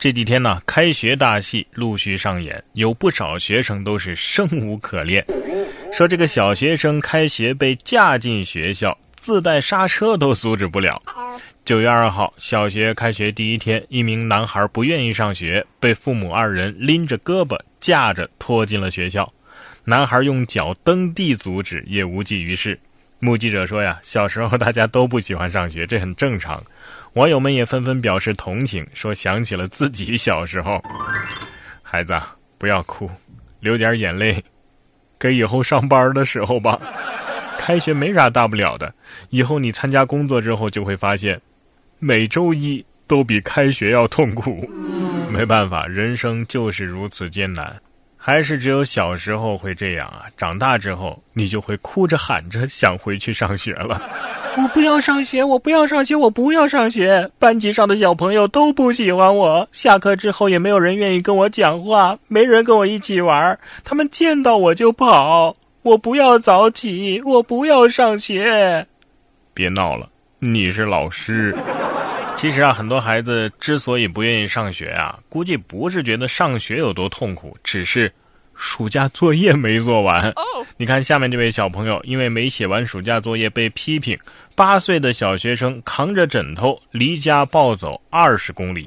[0.00, 5.22] 这几天呢，开学大戏陆续上演，有不少学生都是生无可恋，
[5.92, 11.02] 说这个小学生开学被架进学校，自带刹车都阻止不了。
[11.66, 19.30] 九月二号，小学开学第一天，一名男孩不愿意上学，被父母二人拎着胳膊架着拖进了学校。
[19.84, 22.80] 男孩用脚蹬地阻止，也无济于事。
[23.18, 26.64] 目击者说呀，小时候大家都不喜欢上学，这很正常。
[27.14, 30.80] 网友们也纷纷表示同情，说想起了自己小时候。
[31.82, 32.14] 孩子，
[32.56, 33.10] 不要哭，
[33.58, 34.42] 流点眼泪，
[35.18, 36.80] 给以后上班的时候吧。
[37.58, 38.92] 开学没啥大不了的，
[39.28, 41.40] 以后你参加工作之后就会发现，
[41.98, 44.68] 每周一都比开学要痛苦。
[45.30, 47.76] 没办法，人生就是如此艰难。
[48.16, 50.26] 还是只有小时候会这样啊！
[50.36, 54.00] 长大之后，你就会哭着喊着想回去上学了。
[54.56, 57.30] 我不要上学，我不要上学，我不要上学。
[57.38, 63.58] 班级上的小朋友都不喜欢我，下课之后也没有人愿意跟我讲话，没人跟我一起玩。
[63.84, 65.54] 他们见到我就跑。
[65.82, 68.86] 我不要早起，我不要上学。
[69.54, 70.08] 别闹了，
[70.38, 71.56] 你是老师。
[72.36, 78.12] 其实啊，很多孩子之所以不愿意上学啊，估计不是觉得上学有多痛苦，只是
[78.60, 80.32] 暑假作业没做完。
[80.76, 84.16] 你看下面这位小朋友，因为没写完暑假作业被批评，
[84.54, 88.86] 八岁的小学生扛着枕头离家暴走二十公里。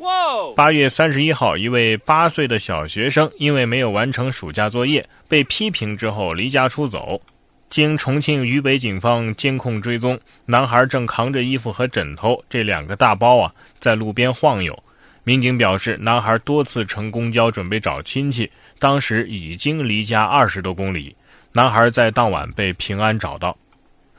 [0.56, 7.20] 八月三十一号，一位八岁的小学生因为没有完成暑假作业被批评之后离家出走。
[7.68, 14.78] 经重庆渝北警方监控追踪，男孩正扛着衣服和枕头这两个大包啊，在路边晃悠。
[15.26, 21.16] 民警表示，男孩多次乘公交准备找亲戚，当时已经离家二十多公里。
[21.52, 23.56] 男孩在当晚被平安找到，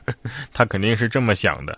[0.53, 1.77] 他肯定是这么想的：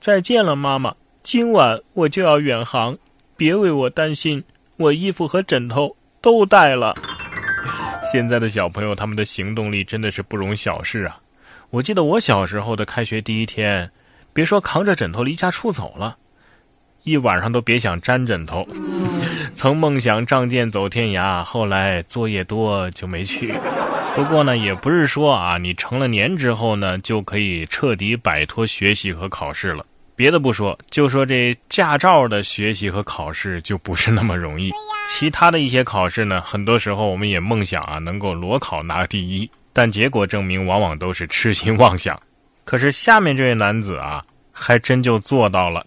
[0.00, 2.96] 再见了，妈妈，今晚我就要远航，
[3.36, 4.42] 别为我担心，
[4.78, 6.94] 我衣服和枕头都带了。
[8.10, 11.20] 现在的小朋友，他们的行动力真的是不容小视啊！
[11.70, 13.90] 我记得我小时候的开学第一天，
[14.32, 16.16] 别说扛着枕头离家出走了，
[17.04, 18.66] 一晚上都别想沾枕头。
[19.54, 23.54] 曾梦想仗剑走天涯，后来作业多就没去。
[24.14, 29.84] 不过呢，也不是说啊，你成了年之后呢，就可以彻底摆脱学习和考试了。
[30.16, 34.70] 别的不说，就说这驾照的学习和考试就不是那么容易。
[35.06, 42.18] 其他的一些考试呢，很多时候我们也梦想啊能够裸考拿第一，但结果证明往往都是痴心妄想。
[42.64, 44.22] 可是下面这位男子啊，
[44.52, 45.84] 还真就做到了。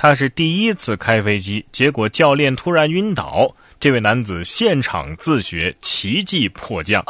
[0.00, 7.04] 他是第一次开飞机，结果教练突然晕倒，这位男子现场自学，奇迹迫降。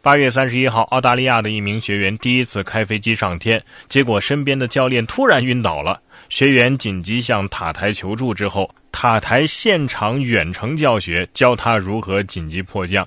[0.00, 6.00] 八月三十一号，澳大利亚的一名学员第一次开飞机上天，结果身边的教练突然晕倒了。
[6.28, 13.04] 学员紧急向塔台求助之后，塔台现场远程教学，教他如何紧急迫降。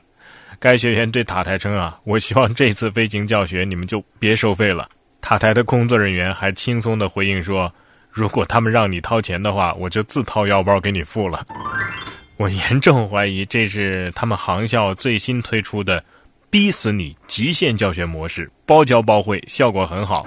[0.60, 4.90] 该学员对塔台称：“啊，我希望这次飞行教学你们就别收费了。”
[5.22, 7.74] 塔台的工作人员还轻松地回应说
[8.12, 11.46] ：“如果他们让你掏钱的话，我就自掏腰包给你付了。
[12.38, 16.04] ”我严重怀疑这是他们航校最新推出的。
[16.50, 17.14] 逼死你！
[17.28, 20.26] 极限教学模式，包教包会，效果很好，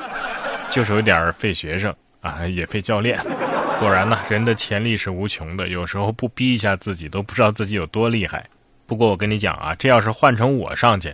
[0.69, 3.19] 就是有点费学生啊，也费教练。
[3.79, 8.45] 果然呢，人的潜力是无穷的，有时候不逼一下自己，都不知道自己有多厉害。
[8.87, 11.13] 不过我跟你讲啊，这要是换成我上去，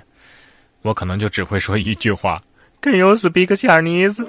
[0.83, 2.43] 我可能就只会说一句话
[2.83, 4.27] ：“Can you speak Chinese？”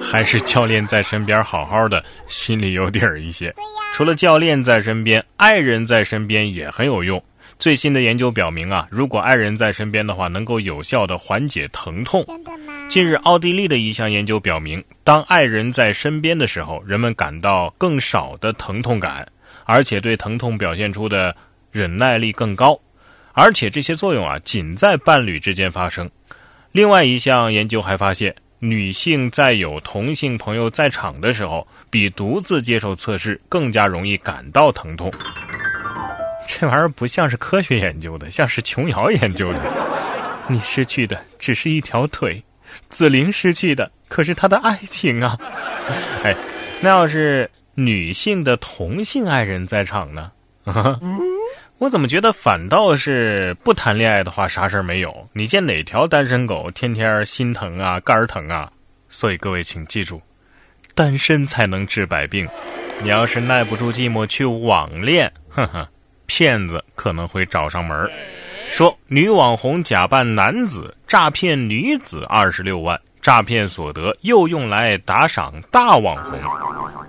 [0.00, 3.54] 还是教练在身边好好的，心里有底儿一些。
[3.94, 7.22] 除了教练在身边，爱人在身边也很有用。
[7.58, 12.24] 最新的研究表明啊，如果爱人在身边的话，能够有效的缓解疼痛。
[12.26, 12.88] 真的吗？
[12.88, 19.26] 近日，奥地利的一项研究表明，当爱人在身边的时候，人们感到更少的疼痛感，
[19.64, 21.34] 而且对疼痛表现出的
[21.72, 22.78] 忍耐力更高。
[23.32, 26.08] 而且这些作用啊，仅在伴侣之间发生。
[26.70, 35.12] 另外一项研究还发现，女性在有同性朋友在场的时候，比独自接受测试更加容易感到疼痛。
[36.48, 39.60] 这玩意儿不像是科学研究的，像是琼瑶研究的。
[40.48, 42.42] 你失去的只是一条腿，
[42.88, 45.38] 紫菱失去的可是她的爱情啊！
[46.24, 46.34] 哎，
[46.80, 50.32] 那要是女性的同性爱人在场呢？
[51.78, 55.28] 我怎么觉得反倒是不谈恋爱的话啥事儿没有？
[55.32, 58.70] 你见哪条单身狗天天心疼啊、肝疼啊？
[59.08, 60.20] 所以各位请记住，
[60.94, 62.46] 单身才能治百病。
[63.00, 65.86] 你要是耐不住寂寞去网恋，哼哼。
[66.26, 68.06] 骗子可能会找上门
[68.70, 76.38] 说女网红假扮男子诈骗女子二十六万，诈骗所得又用来打赏大网红。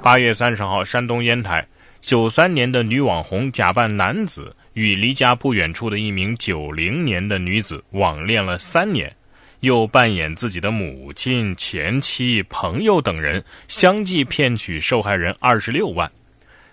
[0.01, 1.67] 八月三十号，山东烟台，
[2.01, 9.13] 九三年的女网红假扮男子，与离家不远处的一名九零年的女子网恋了三年，
[9.59, 16.09] 又扮演自己的母亲、前妻、朋友等人，相继骗取受害人二十六万。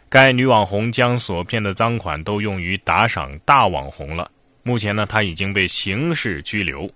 [0.08, 4.30] 该女网红将所骗的赃款都用于打赏大网红了。
[4.62, 6.88] 目前呢，她已经被刑事拘留。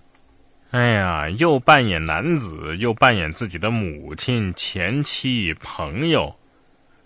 [0.71, 6.32] 哎呀，又扮演男子，又扮演自己的母亲、前妻、朋友。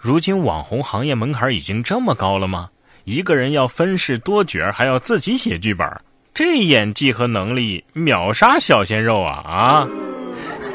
[0.04, 2.68] 如今网红行业门槛已经这么高了吗？
[3.04, 5.90] 一个人要分饰多角，还要自己写剧本，
[6.34, 9.88] 这演技和能力秒杀小鲜肉啊啊！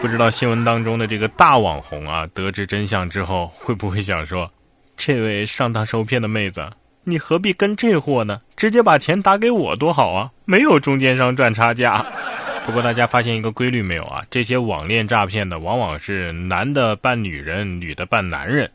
[0.01, 4.51] 不知道新闻当中的这个大网红啊，得知真相之后会不会想说
[4.97, 6.67] ：“这位上当受骗的妹子，
[7.03, 8.41] 你何必跟这货呢？
[8.55, 12.03] 直接把钱打给我多好啊，没有中间商赚差价。
[12.65, 14.23] ”不过大家发现一个规律没有啊？
[14.31, 18.71] 这些网恋诈骗的往往是男的扮女人，女的扮男人。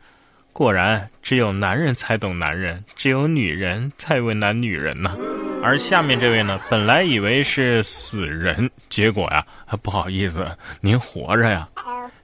[0.54, 5.16] 果然，只有男人才懂男人，只有女人才为难女人呢。
[5.60, 9.44] 而下面这位呢，本来以为是死人，结果呀，
[9.82, 10.46] 不好意思，
[10.80, 11.68] 您活着呀。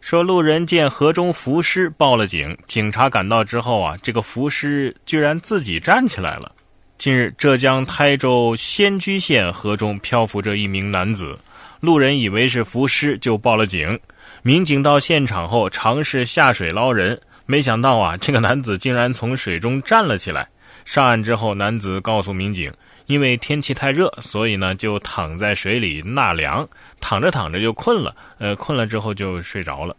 [0.01, 2.57] 说路人见河中浮尸，报了警。
[2.69, 6.53] 警察赶到之后啊，这个浮尸居然自己站起来了。
[6.99, 11.37] 近日，浙江台州仙居县河中漂浮着一名男子，
[11.81, 13.99] 路人以为是浮尸，就报了警。
[14.43, 17.21] 民警到现场后，尝试下水捞人。
[17.51, 20.49] 没想到啊，这个男子竟然从水中站了起来。
[20.85, 22.73] 上岸之后，男子告诉民警，
[23.07, 26.69] 因为天气太热，所以呢就躺在水里纳凉。
[27.01, 29.97] 躺着躺着就困了，呃，困了之后就睡着了。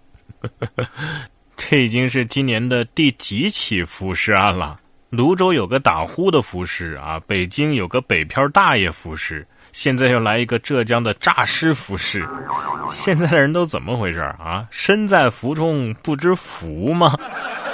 [1.58, 4.80] 这已经是今年的第几起浮尸案了？
[5.10, 9.46] 泸州有个打呼的浮尸啊，北京有个北漂大爷浮尸。
[9.72, 12.28] 现在又来一个浙江的诈尸浮尸，
[12.92, 14.66] 现在的人都怎么回事啊？
[14.70, 17.18] 身在福中不知福吗？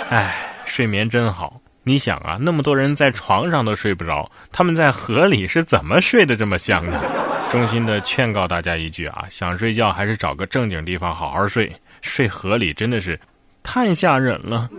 [0.10, 0.36] 哎，
[0.66, 1.60] 睡眠真好。
[1.84, 7.02] 你想啊，那么多人在床上都睡不着，他们在河里是怎么睡得这么香的？
[7.50, 13.18] 衷心的劝告大家一句啊，想睡觉还是找个正经地方好好睡，睡河里真的是
[13.64, 14.70] 太吓人了。